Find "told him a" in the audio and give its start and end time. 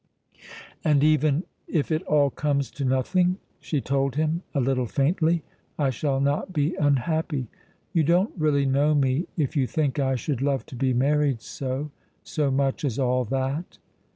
3.81-4.59